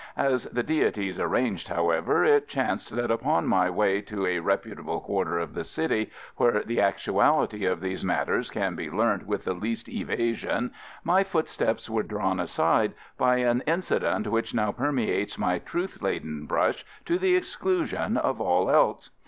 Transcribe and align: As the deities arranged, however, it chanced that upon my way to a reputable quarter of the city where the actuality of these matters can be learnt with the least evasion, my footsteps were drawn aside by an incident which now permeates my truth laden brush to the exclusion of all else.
As 0.17 0.45
the 0.45 0.63
deities 0.63 1.19
arranged, 1.19 1.67
however, 1.67 2.25
it 2.25 2.47
chanced 2.47 2.95
that 2.95 3.11
upon 3.11 3.45
my 3.45 3.69
way 3.69 4.01
to 4.01 4.25
a 4.25 4.39
reputable 4.39 4.99
quarter 4.99 5.37
of 5.37 5.53
the 5.53 5.63
city 5.63 6.09
where 6.37 6.63
the 6.63 6.81
actuality 6.81 7.65
of 7.65 7.81
these 7.81 8.03
matters 8.03 8.49
can 8.49 8.73
be 8.75 8.89
learnt 8.89 9.27
with 9.27 9.43
the 9.43 9.53
least 9.53 9.87
evasion, 9.89 10.71
my 11.03 11.23
footsteps 11.23 11.87
were 11.87 12.01
drawn 12.01 12.39
aside 12.39 12.95
by 13.19 13.35
an 13.37 13.61
incident 13.67 14.25
which 14.25 14.55
now 14.55 14.71
permeates 14.71 15.37
my 15.37 15.59
truth 15.59 16.01
laden 16.01 16.47
brush 16.47 16.83
to 17.05 17.19
the 17.19 17.35
exclusion 17.35 18.17
of 18.17 18.41
all 18.41 18.71
else. 18.71 19.11